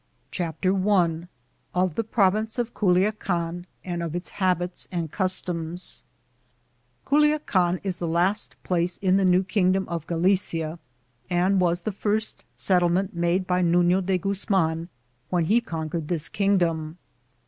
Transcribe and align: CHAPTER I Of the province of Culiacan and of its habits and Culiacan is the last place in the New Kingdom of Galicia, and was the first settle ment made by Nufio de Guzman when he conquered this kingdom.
CHAPTER 0.31 0.75
I 0.89 1.27
Of 1.75 1.93
the 1.93 2.03
province 2.03 2.57
of 2.57 2.73
Culiacan 2.73 3.65
and 3.85 4.01
of 4.01 4.15
its 4.15 4.29
habits 4.29 4.87
and 4.91 5.11
Culiacan 5.11 6.03
is 7.83 7.99
the 7.99 8.07
last 8.07 8.55
place 8.63 8.97
in 8.97 9.17
the 9.17 9.25
New 9.25 9.43
Kingdom 9.43 9.87
of 9.87 10.07
Galicia, 10.07 10.79
and 11.29 11.59
was 11.61 11.81
the 11.81 11.91
first 11.91 12.43
settle 12.57 12.89
ment 12.89 13.15
made 13.15 13.45
by 13.45 13.61
Nufio 13.61 14.01
de 14.03 14.17
Guzman 14.17 14.89
when 15.29 15.45
he 15.45 15.61
conquered 15.61 16.07
this 16.07 16.29
kingdom. 16.29 16.97